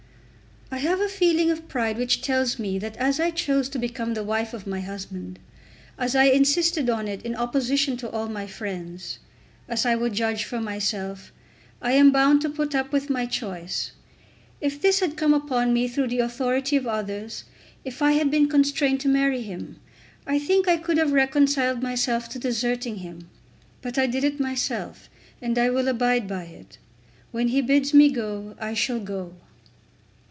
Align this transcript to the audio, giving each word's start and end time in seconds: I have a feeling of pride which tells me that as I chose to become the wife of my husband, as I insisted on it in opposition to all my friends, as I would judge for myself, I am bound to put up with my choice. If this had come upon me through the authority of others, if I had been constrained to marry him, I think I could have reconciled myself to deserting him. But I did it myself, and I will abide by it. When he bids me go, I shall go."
I 0.73 0.77
have 0.77 1.01
a 1.01 1.09
feeling 1.09 1.51
of 1.51 1.67
pride 1.67 1.97
which 1.97 2.21
tells 2.21 2.57
me 2.57 2.79
that 2.79 2.95
as 2.95 3.19
I 3.19 3.29
chose 3.29 3.67
to 3.69 3.77
become 3.77 4.13
the 4.13 4.23
wife 4.23 4.53
of 4.53 4.65
my 4.65 4.79
husband, 4.79 5.37
as 5.97 6.15
I 6.15 6.23
insisted 6.23 6.89
on 6.89 7.09
it 7.09 7.21
in 7.23 7.35
opposition 7.35 7.97
to 7.97 8.09
all 8.09 8.29
my 8.29 8.47
friends, 8.47 9.19
as 9.67 9.85
I 9.85 9.95
would 9.95 10.13
judge 10.13 10.45
for 10.45 10.61
myself, 10.61 11.33
I 11.81 11.91
am 11.91 12.13
bound 12.13 12.41
to 12.43 12.49
put 12.49 12.73
up 12.73 12.93
with 12.93 13.09
my 13.09 13.25
choice. 13.25 13.91
If 14.61 14.81
this 14.81 15.01
had 15.01 15.17
come 15.17 15.33
upon 15.33 15.73
me 15.73 15.89
through 15.89 16.07
the 16.07 16.19
authority 16.19 16.77
of 16.77 16.87
others, 16.87 17.43
if 17.83 18.01
I 18.01 18.13
had 18.13 18.31
been 18.31 18.47
constrained 18.47 19.01
to 19.01 19.09
marry 19.09 19.41
him, 19.41 19.75
I 20.25 20.39
think 20.39 20.69
I 20.69 20.77
could 20.77 20.97
have 20.97 21.11
reconciled 21.11 21.83
myself 21.83 22.29
to 22.29 22.39
deserting 22.39 22.99
him. 22.99 23.29
But 23.81 23.97
I 23.97 24.07
did 24.07 24.23
it 24.23 24.39
myself, 24.39 25.09
and 25.41 25.57
I 25.57 25.69
will 25.69 25.89
abide 25.89 26.29
by 26.29 26.43
it. 26.43 26.77
When 27.31 27.49
he 27.49 27.59
bids 27.59 27.93
me 27.93 28.09
go, 28.09 28.55
I 28.57 28.73
shall 28.73 29.01
go." 29.01 29.33